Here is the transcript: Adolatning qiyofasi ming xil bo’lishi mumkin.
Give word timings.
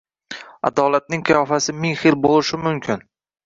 Adolatning 0.69 1.21
qiyofasi 1.29 1.77
ming 1.85 1.95
xil 2.03 2.21
bo’lishi 2.27 2.63
mumkin. 2.67 3.09